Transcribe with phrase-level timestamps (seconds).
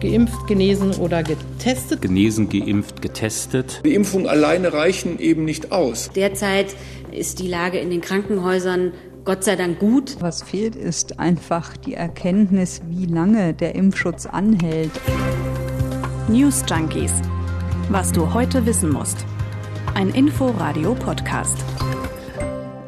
[0.00, 2.00] Geimpft, genesen oder getestet.
[2.00, 3.82] Genesen, geimpft, getestet.
[3.84, 6.10] Die Impfungen alleine reichen eben nicht aus.
[6.14, 6.74] Derzeit
[7.12, 8.92] ist die Lage in den Krankenhäusern
[9.24, 10.16] Gott sei Dank gut.
[10.20, 14.92] Was fehlt, ist einfach die Erkenntnis, wie lange der Impfschutz anhält.
[16.28, 17.12] News Junkies.
[17.90, 19.26] Was du heute wissen musst.
[19.94, 21.58] Ein Info-Radio-Podcast.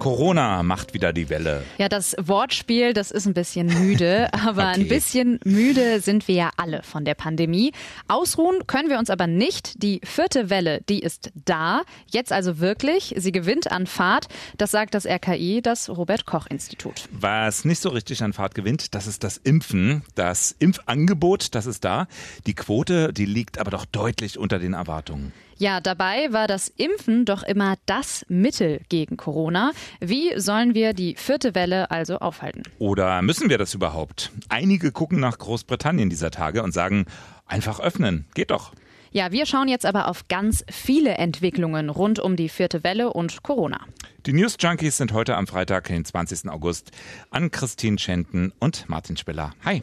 [0.02, 1.62] Corona macht wieder die Welle.
[1.78, 4.80] Ja, das Wortspiel, das ist ein bisschen müde, aber okay.
[4.80, 7.70] ein bisschen müde sind wir ja alle von der Pandemie.
[8.08, 9.80] Ausruhen können wir uns aber nicht.
[9.80, 11.82] Die vierte Welle, die ist da.
[12.10, 13.14] Jetzt also wirklich.
[13.16, 14.26] Sie gewinnt an Fahrt.
[14.58, 17.08] Das sagt das RKI, das Robert Koch Institut.
[17.12, 20.02] Was nicht so richtig an Fahrt gewinnt, das ist das Impfen.
[20.16, 22.08] Das Impfangebot, das ist da.
[22.48, 25.32] Die Quote, die liegt aber doch deutlich unter den Erwartungen.
[25.56, 29.72] Ja, dabei war das Impfen doch immer das Mittel gegen Corona.
[30.00, 32.62] Wie sollen wir die vierte Welle also aufhalten?
[32.78, 34.32] Oder müssen wir das überhaupt?
[34.48, 37.06] Einige gucken nach Großbritannien dieser Tage und sagen,
[37.46, 38.72] einfach öffnen, geht doch.
[39.12, 43.42] Ja, wir schauen jetzt aber auf ganz viele Entwicklungen rund um die vierte Welle und
[43.42, 43.80] Corona.
[44.24, 46.48] Die News Junkies sind heute am Freitag, den 20.
[46.48, 46.92] August,
[47.30, 49.52] an Christine Schenten und Martin Spiller.
[49.64, 49.82] Hi.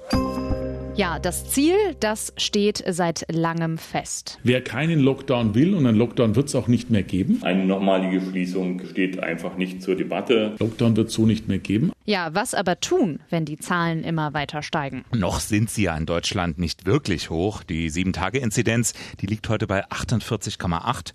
[1.00, 4.38] Ja, das Ziel, das steht seit langem fest.
[4.44, 7.40] Wer keinen Lockdown will, und einen Lockdown wird es auch nicht mehr geben.
[7.42, 10.58] Eine nochmalige Schließung steht einfach nicht zur Debatte.
[10.60, 11.94] Lockdown wird es so nicht mehr geben.
[12.04, 15.06] Ja, was aber tun, wenn die Zahlen immer weiter steigen?
[15.16, 17.64] Noch sind sie ja in Deutschland nicht wirklich hoch.
[17.64, 18.92] Die 7-Tage-Inzidenz,
[19.22, 21.14] die liegt heute bei 48,8.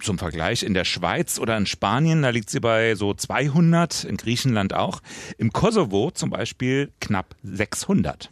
[0.00, 4.16] Zum Vergleich, in der Schweiz oder in Spanien, da liegt sie bei so 200, in
[4.16, 5.02] Griechenland auch.
[5.36, 8.30] Im Kosovo zum Beispiel knapp 600.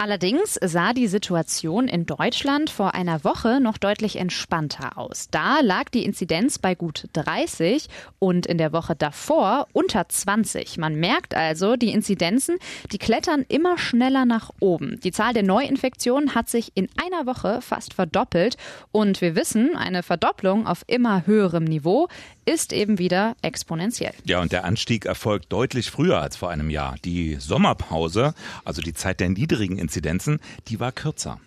[0.00, 5.26] Allerdings sah die Situation in Deutschland vor einer Woche noch deutlich entspannter aus.
[5.32, 7.88] Da lag die Inzidenz bei gut 30
[8.20, 10.78] und in der Woche davor unter 20.
[10.78, 12.58] Man merkt also, die Inzidenzen,
[12.92, 15.00] die klettern immer schneller nach oben.
[15.02, 18.56] Die Zahl der Neuinfektionen hat sich in einer Woche fast verdoppelt
[18.92, 22.06] und wir wissen, eine Verdopplung auf immer höherem Niveau
[22.48, 24.14] ist eben wieder exponentiell.
[24.24, 26.96] Ja, und der Anstieg erfolgt deutlich früher als vor einem Jahr.
[27.04, 31.38] Die Sommerpause, also die Zeit der niedrigen Inzidenzen, die war kürzer.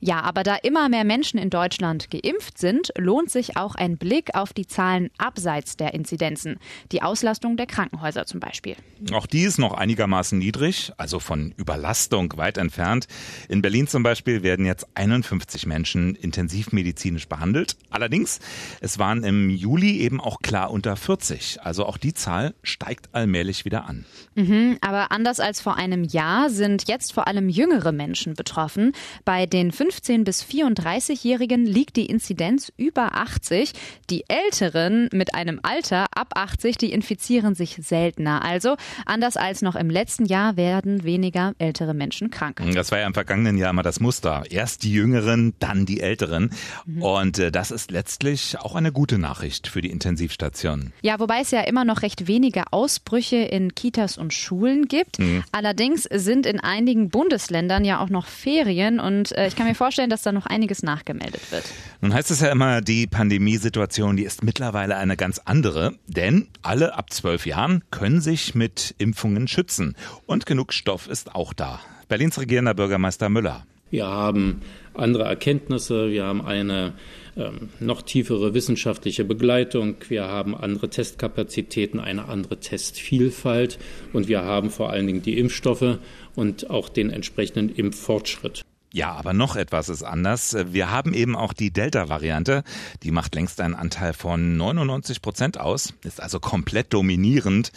[0.00, 4.34] Ja, aber da immer mehr Menschen in Deutschland geimpft sind, lohnt sich auch ein Blick
[4.34, 6.58] auf die Zahlen abseits der Inzidenzen.
[6.92, 8.76] Die Auslastung der Krankenhäuser zum Beispiel.
[9.12, 13.08] Auch die ist noch einigermaßen niedrig, also von Überlastung weit entfernt.
[13.48, 17.76] In Berlin zum Beispiel werden jetzt 51 Menschen intensivmedizinisch behandelt.
[17.90, 18.38] Allerdings,
[18.80, 21.60] es waren im Juli eben auch klar unter 40.
[21.62, 24.04] Also auch die Zahl steigt allmählich wieder an.
[24.36, 28.92] Mhm, aber anders als vor einem Jahr sind jetzt vor allem jüngere Menschen betroffen.
[29.24, 33.72] Bei den 15 bis 34-Jährigen liegt die Inzidenz über 80.
[34.08, 38.44] Die Älteren mit einem Alter ab 80, die infizieren sich seltener.
[38.44, 42.62] Also anders als noch im letzten Jahr werden weniger ältere Menschen krank.
[42.74, 44.44] Das war ja im vergangenen Jahr immer das Muster.
[44.48, 46.50] Erst die Jüngeren, dann die Älteren.
[46.86, 47.02] Mhm.
[47.02, 50.92] Und äh, das ist letztlich auch eine gute Nachricht für die Intensivstationen.
[51.02, 55.18] Ja, wobei es ja immer noch recht wenige Ausbrüche in Kitas und Schulen gibt.
[55.18, 55.42] Mhm.
[55.52, 60.10] Allerdings sind in einigen Bundesländern ja auch noch Ferien und äh, ich kann mir vorstellen,
[60.10, 61.64] dass da noch einiges nachgemeldet wird.
[62.00, 66.94] Nun heißt es ja immer, die Pandemiesituation, die ist mittlerweile eine ganz andere, denn alle
[66.96, 69.96] ab zwölf Jahren können sich mit Impfungen schützen.
[70.26, 71.80] Und genug Stoff ist auch da.
[72.08, 73.64] Berlins regierender Bürgermeister Müller.
[73.90, 74.60] Wir haben
[74.94, 76.92] andere Erkenntnisse, wir haben eine
[77.36, 83.78] ähm, noch tiefere wissenschaftliche Begleitung, wir haben andere Testkapazitäten, eine andere Testvielfalt
[84.12, 85.98] und wir haben vor allen Dingen die Impfstoffe
[86.34, 88.62] und auch den entsprechenden Impffortschritt.
[88.92, 90.56] Ja, aber noch etwas ist anders.
[90.70, 92.64] Wir haben eben auch die Delta-Variante.
[93.02, 97.70] Die macht längst einen Anteil von 99 Prozent aus, ist also komplett dominierend.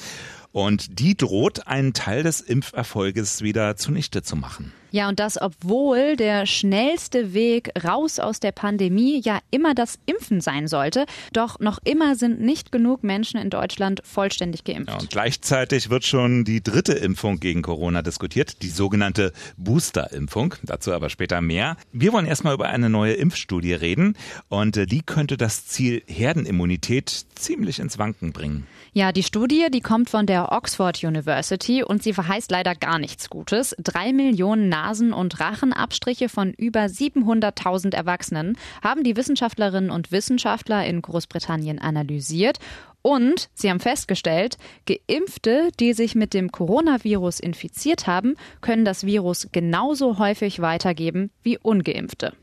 [0.51, 4.73] Und die droht einen Teil des Impferfolges wieder zunichte zu machen.
[4.91, 10.41] Ja, und das, obwohl der schnellste Weg raus aus der Pandemie ja immer das Impfen
[10.41, 11.05] sein sollte.
[11.31, 14.89] Doch noch immer sind nicht genug Menschen in Deutschland vollständig geimpft.
[14.89, 20.55] Ja, und gleichzeitig wird schon die dritte Impfung gegen Corona diskutiert, die sogenannte Booster-Impfung.
[20.63, 21.77] Dazu aber später mehr.
[21.93, 24.17] Wir wollen erstmal über eine neue Impfstudie reden
[24.49, 28.67] und äh, die könnte das Ziel Herdenimmunität ziemlich ins Wanken bringen.
[28.93, 33.29] Ja, die Studie, die kommt von der Oxford University und sie verheißt leider gar nichts
[33.29, 33.75] Gutes.
[33.79, 41.01] Drei Millionen Nasen- und Rachenabstriche von über 700.000 Erwachsenen haben die Wissenschaftlerinnen und Wissenschaftler in
[41.01, 42.59] Großbritannien analysiert
[43.01, 49.49] und sie haben festgestellt, Geimpfte, die sich mit dem Coronavirus infiziert haben, können das Virus
[49.51, 52.33] genauso häufig weitergeben wie ungeimpfte.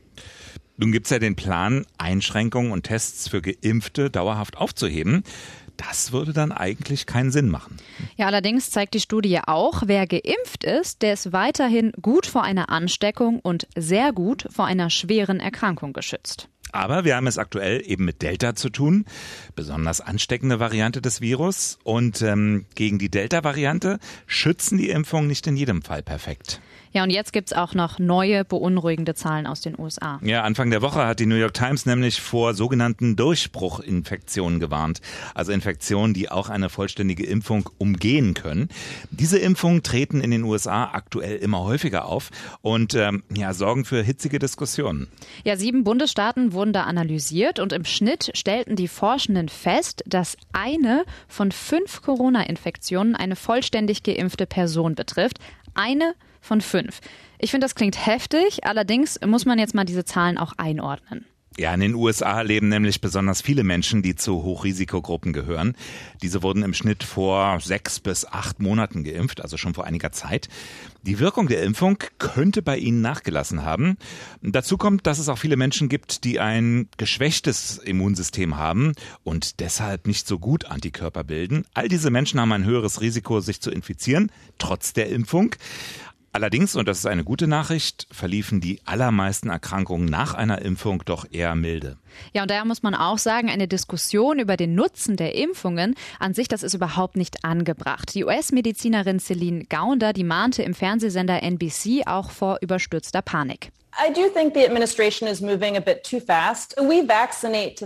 [0.77, 5.23] Nun gibt es ja den Plan, Einschränkungen und Tests für Geimpfte dauerhaft aufzuheben.
[5.79, 7.77] Das würde dann eigentlich keinen Sinn machen.
[8.17, 12.69] Ja, allerdings zeigt die Studie auch, wer geimpft ist, der ist weiterhin gut vor einer
[12.69, 16.49] Ansteckung und sehr gut vor einer schweren Erkrankung geschützt.
[16.71, 19.05] Aber wir haben es aktuell eben mit Delta zu tun,
[19.55, 21.79] besonders ansteckende Variante des Virus.
[21.83, 26.61] Und ähm, gegen die Delta-Variante schützen die Impfungen nicht in jedem Fall perfekt.
[26.91, 30.19] Ja, und jetzt gibt's auch noch neue beunruhigende Zahlen aus den USA.
[30.23, 35.01] Ja, Anfang der Woche hat die New York Times nämlich vor sogenannten Durchbruchinfektionen gewarnt.
[35.35, 38.69] Also Infektionen, die auch eine vollständige Impfung umgehen können.
[39.11, 42.31] Diese Impfungen treten in den USA aktuell immer häufiger auf
[42.61, 45.07] und ähm, ja, sorgen für hitzige Diskussionen.
[45.43, 51.03] Ja, sieben Bundesstaaten wurden da analysiert und im Schnitt stellten die Forschenden fest, dass eine
[51.27, 55.39] von fünf Corona-Infektionen eine vollständig geimpfte Person betrifft.
[55.75, 56.99] Eine von fünf.
[57.37, 61.25] Ich finde, das klingt heftig, allerdings muss man jetzt mal diese Zahlen auch einordnen.
[61.59, 65.75] Ja, in den USA leben nämlich besonders viele Menschen, die zu Hochrisikogruppen gehören.
[66.21, 70.47] Diese wurden im Schnitt vor sechs bis acht Monaten geimpft, also schon vor einiger Zeit.
[71.01, 73.97] Die Wirkung der Impfung könnte bei ihnen nachgelassen haben.
[74.41, 78.93] Dazu kommt, dass es auch viele Menschen gibt, die ein geschwächtes Immunsystem haben
[79.23, 81.65] und deshalb nicht so gut Antikörper bilden.
[81.73, 85.55] All diese Menschen haben ein höheres Risiko, sich zu infizieren, trotz der Impfung.
[86.31, 91.25] Allerdings, und das ist eine gute Nachricht, verliefen die allermeisten Erkrankungen nach einer Impfung doch
[91.31, 91.97] eher milde.
[92.33, 96.33] Ja, und daher muss man auch sagen, eine Diskussion über den Nutzen der Impfungen an
[96.33, 98.13] sich, das ist überhaupt nicht angebracht.
[98.13, 103.71] Die US-Medizinerin Celine Gaunder, die mahnte im Fernsehsender NBC auch vor überstürzter Panik.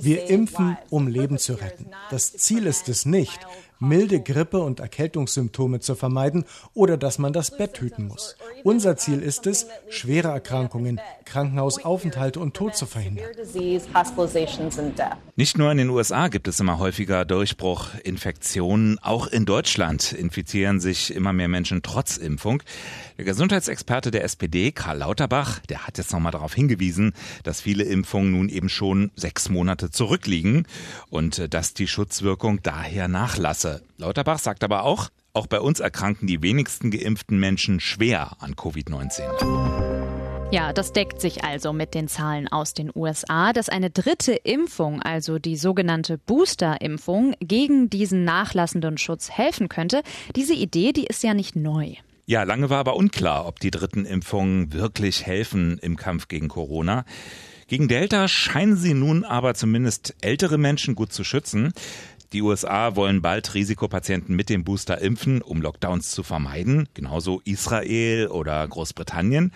[0.02, 1.88] Wir impfen, um Leben zu retten.
[2.12, 3.40] Das Ziel ist es nicht,
[3.84, 8.36] milde Grippe- und Erkältungssymptome zu vermeiden oder dass man das Bett hüten muss.
[8.64, 13.26] Unser Ziel ist es, schwere Erkrankungen, Krankenhausaufenthalte und Tod zu verhindern.
[15.36, 21.14] Nicht nur in den USA gibt es immer häufiger Durchbruchinfektionen, auch in Deutschland infizieren sich
[21.14, 22.64] immer mehr Menschen trotz Impfung.
[23.18, 27.14] Der Gesundheitsexperte der SPD, Karl Lauterbach, der hat jetzt nochmal darauf hingewiesen,
[27.44, 30.68] dass viele Impfungen nun eben schon sechs Monate zurückliegen
[31.10, 33.73] und äh, dass die Schutzwirkung daher nachlasse.
[33.98, 39.24] Lauterbach sagt aber auch, auch bei uns erkranken die wenigsten geimpften Menschen schwer an Covid-19.
[40.52, 45.02] Ja, das deckt sich also mit den Zahlen aus den USA, dass eine dritte Impfung,
[45.02, 50.04] also die sogenannte Booster-Impfung, gegen diesen nachlassenden Schutz helfen könnte.
[50.36, 51.96] Diese Idee, die ist ja nicht neu.
[52.28, 57.04] Ja, lange war aber unklar, ob die dritten Impfungen wirklich helfen im Kampf gegen Corona.
[57.68, 61.74] Gegen Delta scheinen sie nun aber zumindest ältere Menschen gut zu schützen.
[62.34, 68.28] Die USA wollen bald Risikopatienten mit dem Booster impfen, um Lockdowns zu vermeiden, genauso Israel
[68.28, 69.52] oder Großbritannien.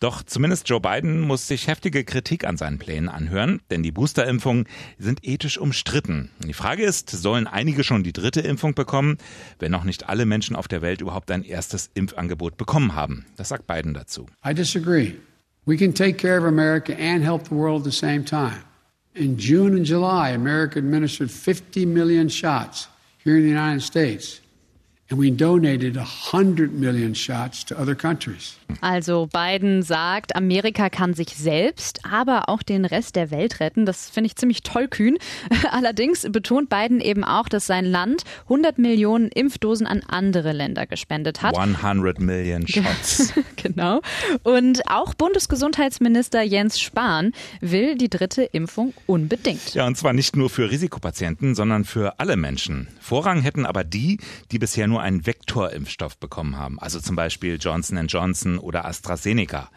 [0.00, 4.66] Doch zumindest Joe Biden muss sich heftige Kritik an seinen Plänen anhören, denn die Boosterimpfungen
[4.98, 6.30] sind ethisch umstritten.
[6.44, 9.18] Die Frage ist, sollen einige schon die dritte Impfung bekommen,
[9.60, 13.24] wenn noch nicht alle Menschen auf der Welt überhaupt ein erstes Impfangebot bekommen haben?
[13.36, 14.26] Das sagt Biden dazu.
[14.44, 15.12] I disagree.
[15.64, 18.65] We can take care of America and help the world at the same time.
[19.16, 22.86] In June and July, America administered 50 million shots
[23.24, 24.40] here in the United States.
[28.80, 33.86] Also Biden sagt, Amerika kann sich selbst, aber auch den Rest der Welt retten.
[33.86, 35.18] Das finde ich ziemlich tollkühn.
[35.70, 41.40] Allerdings betont Biden eben auch, dass sein Land 100 Millionen Impfdosen an andere Länder gespendet
[41.40, 41.56] hat.
[41.56, 43.32] 100 Million Shots.
[43.54, 44.00] genau.
[44.42, 47.30] Und auch Bundesgesundheitsminister Jens Spahn
[47.60, 49.74] will die dritte Impfung unbedingt.
[49.74, 52.88] Ja, und zwar nicht nur für Risikopatienten, sondern für alle Menschen.
[53.00, 54.18] Vorrang hätten aber die,
[54.50, 59.70] die bisher nur einen Vektorimpfstoff bekommen haben, also zum Beispiel Johnson Johnson oder AstraZeneca.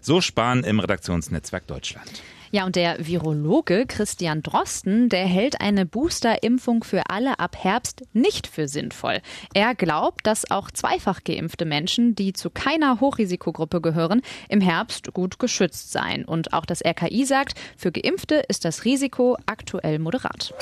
[0.00, 2.22] So Spahn im Redaktionsnetzwerk Deutschland.
[2.54, 8.46] Ja, und der Virologe Christian Drosten, der hält eine Boosterimpfung für alle ab Herbst nicht
[8.46, 9.22] für sinnvoll.
[9.54, 15.38] Er glaubt, dass auch zweifach geimpfte Menschen, die zu keiner Hochrisikogruppe gehören, im Herbst gut
[15.38, 16.26] geschützt seien.
[16.26, 20.52] Und auch das RKI sagt, für Geimpfte ist das Risiko aktuell moderat.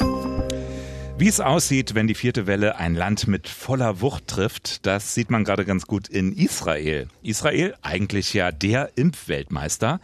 [1.20, 5.30] Wie es aussieht, wenn die vierte Welle ein Land mit voller Wucht trifft, das sieht
[5.30, 7.08] man gerade ganz gut in Israel.
[7.22, 10.00] Israel, eigentlich ja der Impfweltmeister.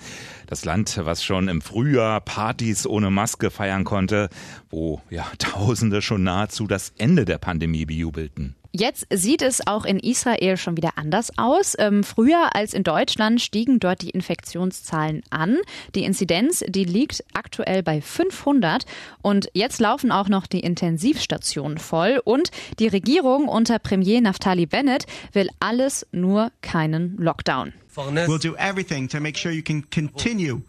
[0.47, 4.29] Das Land, was schon im Frühjahr Partys ohne Maske feiern konnte,
[4.69, 8.55] wo ja Tausende schon nahezu das Ende der Pandemie bejubelten.
[8.79, 11.75] Jetzt sieht es auch in Israel schon wieder anders aus.
[11.79, 15.57] Ähm, früher als in Deutschland stiegen dort die Infektionszahlen an.
[15.95, 18.85] Die Inzidenz, die liegt aktuell bei 500
[19.23, 25.07] und jetzt laufen auch noch die Intensivstationen voll und die Regierung unter Premier Naftali Bennett
[25.33, 27.73] will alles nur keinen Lockdown.
[27.97, 30.61] We'll do everything to make sure you can continue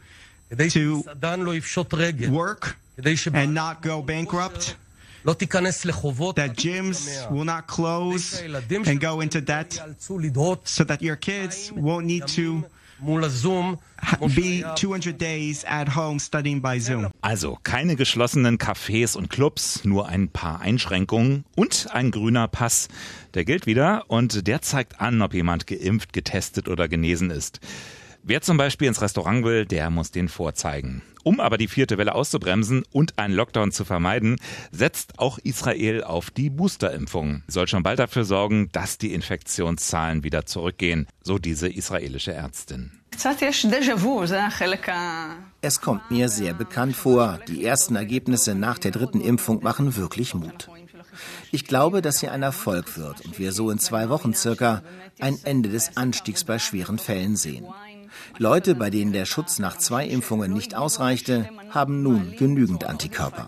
[0.49, 1.03] to
[2.31, 2.77] work
[3.33, 4.77] and not go bankrupt.
[5.25, 12.27] That gyms will not close and go into debt so that your kids won't need
[12.27, 12.63] to
[14.35, 17.07] be 200 days at home studying by Zoom.
[17.21, 22.87] Also keine geschlossenen Cafés und Clubs, nur ein paar Einschränkungen und ein grüner Pass.
[23.33, 27.59] Der gilt wieder und der zeigt an, ob jemand geimpft, getestet oder genesen ist.
[28.29, 31.01] Wer zum Beispiel ins Restaurant will, der muss den vorzeigen.
[31.23, 34.35] Um aber die vierte Welle auszubremsen und einen Lockdown zu vermeiden,
[34.69, 37.43] setzt auch Israel auf die Boosterimpfung.
[37.47, 42.91] Soll schon bald dafür sorgen, dass die Infektionszahlen wieder zurückgehen, so diese israelische Ärztin.
[45.61, 47.39] Es kommt mir sehr bekannt vor.
[47.47, 50.67] Die ersten Ergebnisse nach der dritten Impfung machen wirklich Mut.
[51.53, 54.83] Ich glaube, dass sie ein Erfolg wird und wir so in zwei Wochen circa
[55.19, 57.65] ein Ende des Anstiegs bei schweren Fällen sehen.
[58.37, 63.47] Leute, bei denen der Schutz nach zwei Impfungen nicht ausreichte, haben nun genügend Antikörper.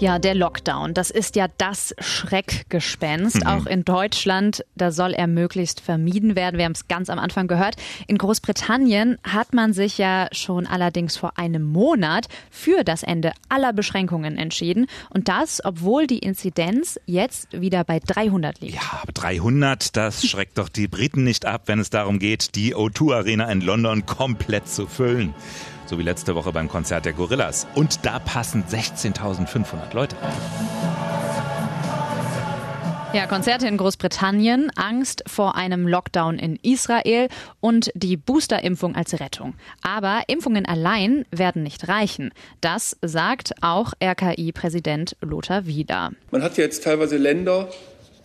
[0.00, 3.40] Ja, der Lockdown, das ist ja das Schreckgespenst.
[3.40, 3.46] Mhm.
[3.48, 6.56] Auch in Deutschland, da soll er möglichst vermieden werden.
[6.56, 7.74] Wir haben es ganz am Anfang gehört.
[8.06, 13.72] In Großbritannien hat man sich ja schon allerdings vor einem Monat für das Ende aller
[13.72, 14.86] Beschränkungen entschieden.
[15.10, 18.76] Und das, obwohl die Inzidenz jetzt wieder bei 300 liegt.
[18.76, 23.16] Ja, 300, das schreckt doch die Briten nicht ab, wenn es darum geht, die O2
[23.16, 25.34] Arena in London komplett zu füllen
[25.88, 27.66] so wie letzte Woche beim Konzert der Gorillas.
[27.74, 30.16] Und da passen 16.500 Leute.
[33.14, 37.28] Ja, Konzerte in Großbritannien, Angst vor einem Lockdown in Israel
[37.58, 39.54] und die Boosterimpfung als Rettung.
[39.80, 42.32] Aber Impfungen allein werden nicht reichen.
[42.60, 46.12] Das sagt auch RKI-Präsident Lothar Wieder.
[46.30, 47.70] Man hat jetzt teilweise Länder,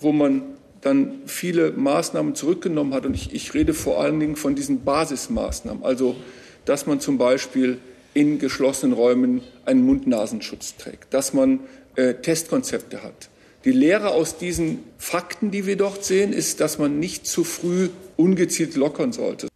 [0.02, 0.42] wo man
[0.82, 3.06] dann viele Maßnahmen zurückgenommen hat.
[3.06, 5.84] Und ich, ich rede vor allen Dingen von diesen Basismaßnahmen.
[5.86, 6.18] Also
[6.66, 7.80] dass man zum Beispiel
[8.14, 11.62] in geschlossenen Räumen einen Mund-Nasenschutz trägt, dass man
[11.96, 13.30] äh, Testkonzepte hat.
[13.66, 17.90] Die Lehre aus diesen Fakten, die wir dort sehen, ist, dass man nicht zu früh
[18.18, 19.48] ungezielt lockern sollte.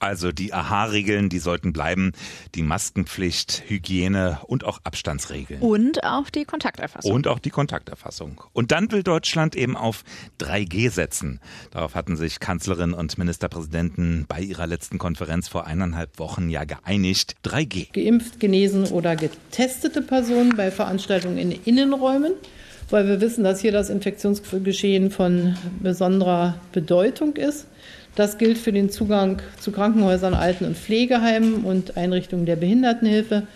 [0.00, 2.12] Also die AHA-Regeln, die sollten bleiben,
[2.54, 5.60] die Maskenpflicht, Hygiene und auch Abstandsregeln.
[5.60, 7.12] Und auch die Kontakterfassung.
[7.12, 8.40] Und auch die Kontakterfassung.
[8.52, 10.04] Und dann will Deutschland eben auf
[10.40, 11.40] 3G setzen.
[11.70, 17.36] Darauf hatten sich Kanzlerin und Ministerpräsidenten bei ihrer letzten Konferenz vor eineinhalb Wochen ja geeinigt.
[17.44, 17.92] 3G.
[17.92, 22.34] Geimpft, genesen oder getestete Personen bei Veranstaltungen in Innenräumen
[22.90, 27.66] weil wir wissen, dass hier das Infektionsgeschehen von besonderer Bedeutung ist.
[28.16, 33.46] Das gilt für den Zugang zu Krankenhäusern, Alten- und Pflegeheimen und Einrichtungen der Behindertenhilfe,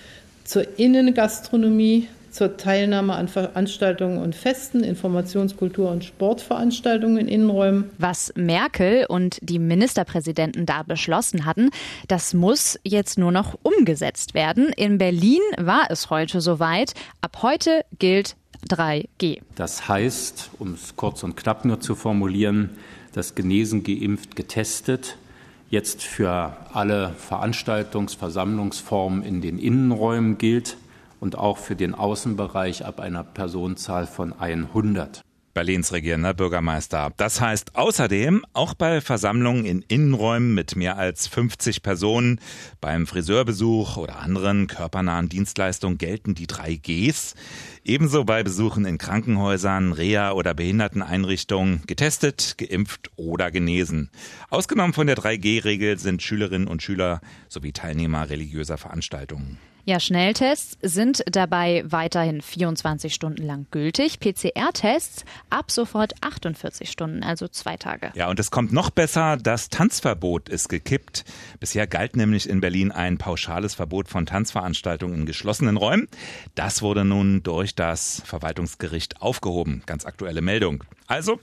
[0.44, 7.90] zur Innengastronomie, zur Teilnahme an Veranstaltungen und Festen, Informationskultur- und Sportveranstaltungen in Innenräumen.
[7.96, 11.70] Was Merkel und die Ministerpräsidenten da beschlossen hatten,
[12.06, 14.68] das muss jetzt nur noch umgesetzt werden.
[14.76, 16.92] In Berlin war es heute soweit.
[17.22, 18.36] Ab heute gilt
[18.68, 19.40] 3G.
[19.56, 22.70] Das heißt, um es kurz und knapp nur zu formulieren,
[23.12, 25.16] das genesen, geimpft, getestet
[25.70, 30.76] jetzt für alle Veranstaltungs-, Versammlungsformen in den Innenräumen gilt
[31.20, 35.22] und auch für den Außenbereich ab einer Personenzahl von 100.
[35.52, 37.12] Berlins regierender Bürgermeister.
[37.16, 42.40] Das heißt außerdem auch bei Versammlungen in Innenräumen mit mehr als 50 Personen,
[42.80, 47.34] beim Friseurbesuch oder anderen körpernahen Dienstleistungen gelten die drei Gs.
[47.84, 54.10] Ebenso bei Besuchen in Krankenhäusern, Reha- oder Behinderteneinrichtungen, getestet, geimpft oder genesen.
[54.50, 59.58] Ausgenommen von der 3G-Regel sind Schülerinnen und Schüler sowie Teilnehmer religiöser Veranstaltungen.
[59.84, 64.20] Ja, Schnelltests sind dabei weiterhin 24 Stunden lang gültig.
[64.20, 68.12] PCR-Tests ab sofort 48 Stunden, also zwei Tage.
[68.14, 71.24] Ja, und es kommt noch besser, das Tanzverbot ist gekippt.
[71.60, 76.08] Bisher galt nämlich in Berlin ein pauschales Verbot von Tanzveranstaltungen in geschlossenen Räumen.
[76.54, 79.82] Das wurde nun durch das Verwaltungsgericht aufgehoben.
[79.86, 80.84] Ganz aktuelle Meldung.
[81.06, 81.40] Also,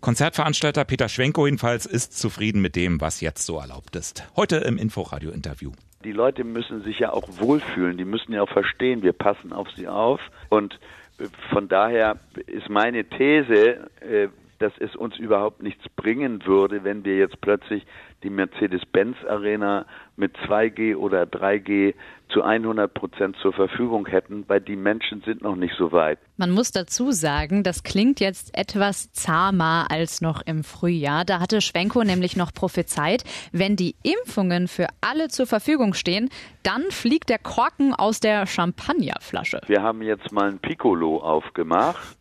[0.00, 4.24] Konzertveranstalter Peter Schwenko jedenfalls ist zufrieden mit dem, was jetzt so erlaubt ist.
[4.36, 5.72] Heute im Inforadio-Interview
[6.04, 9.70] die Leute müssen sich ja auch wohlfühlen, die müssen ja auch verstehen, wir passen auf
[9.72, 10.20] sie auf.
[10.50, 10.78] Und
[11.50, 17.16] von daher ist meine These, äh, dass es uns überhaupt nichts bringen würde, wenn wir
[17.16, 17.86] jetzt plötzlich
[18.22, 21.94] die Mercedes-Benz-Arena mit 2G oder 3G
[22.32, 26.18] zu 100 Prozent zur Verfügung hätten, weil die Menschen sind noch nicht so weit.
[26.36, 31.24] Man muss dazu sagen, das klingt jetzt etwas zahmer als noch im Frühjahr.
[31.24, 36.30] Da hatte Schwenko nämlich noch prophezeit, wenn die Impfungen für alle zur Verfügung stehen,
[36.62, 39.60] dann fliegt der Korken aus der Champagnerflasche.
[39.66, 42.16] Wir haben jetzt mal ein Piccolo aufgemacht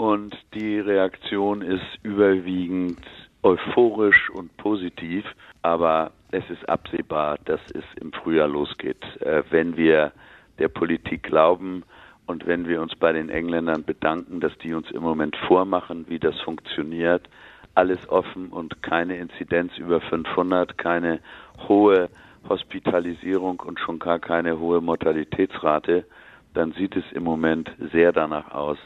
[0.00, 2.98] und die Reaktion ist überwiegend
[3.42, 5.26] euphorisch und positiv,
[5.60, 10.12] aber es ist absehbar, dass es im Frühjahr losgeht, äh, wenn wir
[10.58, 11.82] der Politik glauben
[12.24, 16.18] und wenn wir uns bei den Engländern bedanken, dass die uns im Moment vormachen, wie
[16.18, 17.28] das funktioniert,
[17.74, 21.20] alles offen und keine Inzidenz über 500, keine
[21.68, 22.08] hohe
[22.48, 26.06] Hospitalisierung und schon gar keine hohe Mortalitätsrate,
[26.54, 28.78] dann sieht es im Moment sehr danach aus,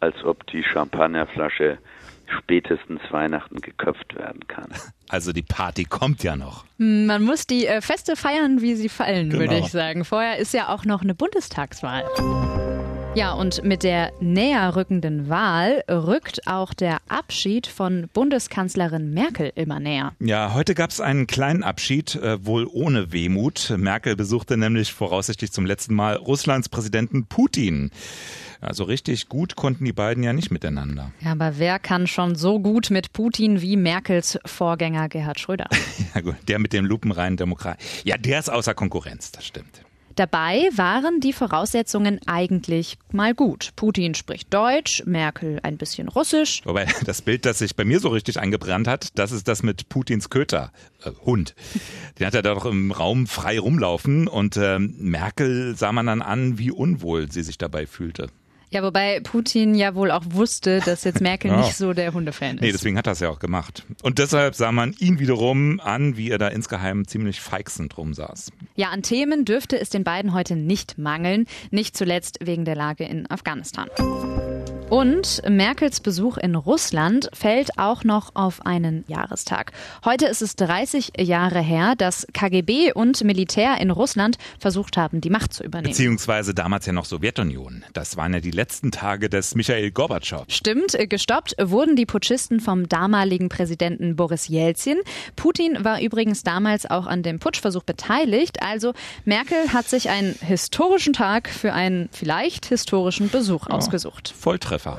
[0.00, 1.78] als ob die Champagnerflasche
[2.38, 4.68] spätestens Weihnachten geköpft werden kann.
[5.08, 6.64] Also die Party kommt ja noch.
[6.78, 9.42] Man muss die äh, Feste feiern, wie sie fallen, genau.
[9.42, 10.04] würde ich sagen.
[10.04, 12.02] Vorher ist ja auch noch eine Bundestagswahl.
[13.16, 19.80] Ja, und mit der näher rückenden Wahl rückt auch der Abschied von Bundeskanzlerin Merkel immer
[19.80, 20.12] näher.
[20.20, 23.72] Ja, heute gab es einen kleinen Abschied, äh, wohl ohne Wehmut.
[23.78, 27.90] Merkel besuchte nämlich voraussichtlich zum letzten Mal Russlands Präsidenten Putin.
[28.60, 31.10] Also richtig gut konnten die beiden ja nicht miteinander.
[31.20, 35.68] Ja, aber wer kann schon so gut mit Putin wie Merkels Vorgänger Gerhard Schröder?
[36.14, 37.78] ja gut, der mit dem lupenreinen Demokrat.
[38.04, 39.85] Ja, der ist außer Konkurrenz, das stimmt.
[40.16, 43.72] Dabei waren die Voraussetzungen eigentlich mal gut.
[43.76, 46.62] Putin spricht Deutsch, Merkel ein bisschen Russisch.
[46.64, 49.90] Wobei das Bild, das sich bei mir so richtig eingebrannt hat, das ist das mit
[49.90, 50.72] Putins Köter,
[51.04, 51.54] äh, Hund.
[52.18, 56.56] Den hat er doch im Raum frei rumlaufen und äh, Merkel sah man dann an,
[56.56, 58.28] wie unwohl sie sich dabei fühlte.
[58.70, 61.58] Ja, wobei Putin ja wohl auch wusste, dass jetzt Merkel ja.
[61.58, 62.62] nicht so der Hundefan ist.
[62.62, 63.84] Nee, deswegen hat er es ja auch gemacht.
[64.02, 68.50] Und deshalb sah man ihn wiederum an, wie er da insgeheim ziemlich feixend rumsaß.
[68.74, 73.04] Ja, an Themen dürfte es den beiden heute nicht mangeln, nicht zuletzt wegen der Lage
[73.04, 73.88] in Afghanistan.
[74.88, 79.72] Und Merkels Besuch in Russland fällt auch noch auf einen Jahrestag.
[80.04, 85.28] Heute ist es 30 Jahre her, dass KGB und Militär in Russland versucht haben, die
[85.28, 85.90] Macht zu übernehmen.
[85.90, 87.84] Beziehungsweise damals ja noch Sowjetunion.
[87.94, 90.44] Das waren ja die letzten Tage des Michael Gorbatschow.
[90.46, 94.98] Stimmt, gestoppt wurden die Putschisten vom damaligen Präsidenten Boris Jelzin.
[95.34, 98.62] Putin war übrigens damals auch an dem Putschversuch beteiligt.
[98.62, 98.92] Also
[99.24, 104.32] Merkel hat sich einen historischen Tag für einen vielleicht historischen Besuch ja, ausgesucht.
[104.38, 104.75] Volltreffer.
[104.78, 104.98] Volltreffer.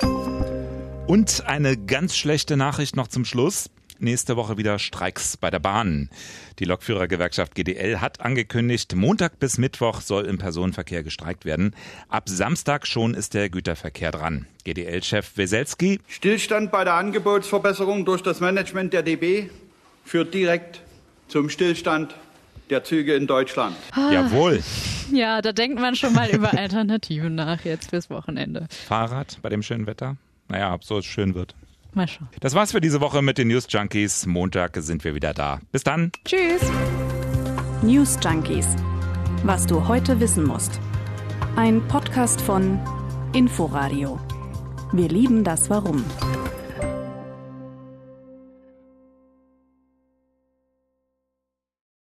[1.07, 3.69] Und eine ganz schlechte Nachricht noch zum Schluss.
[3.99, 6.11] Nächste Woche wieder Streiks bei der Bahn.
[6.59, 11.75] Die Lokführergewerkschaft GDL hat angekündigt, Montag bis Mittwoch soll im Personenverkehr gestreikt werden.
[12.07, 14.45] Ab Samstag schon ist der Güterverkehr dran.
[14.65, 15.99] GDL-Chef Weselski.
[16.07, 19.49] Stillstand bei der Angebotsverbesserung durch das Management der DB
[20.03, 20.81] führt direkt
[21.27, 22.15] zum Stillstand
[22.69, 23.75] der Züge in Deutschland.
[23.91, 24.11] Ah.
[24.11, 24.61] Jawohl.
[25.11, 28.67] Ja, da denkt man schon mal über Alternativen nach jetzt fürs Wochenende.
[28.69, 30.17] Fahrrad bei dem schönen Wetter?
[30.49, 31.55] Naja, ob so es schön wird.
[31.93, 32.27] Mal schauen.
[32.39, 34.25] Das war's für diese Woche mit den News Junkies.
[34.25, 35.59] Montag sind wir wieder da.
[35.71, 36.11] Bis dann.
[36.25, 36.61] Tschüss.
[37.81, 38.67] News Junkies.
[39.43, 40.79] Was du heute wissen musst.
[41.55, 42.79] Ein Podcast von
[43.33, 44.19] Inforadio.
[44.91, 46.03] Wir lieben das Warum.